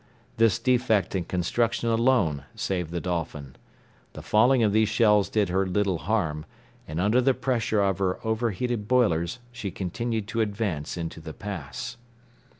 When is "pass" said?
11.33-11.97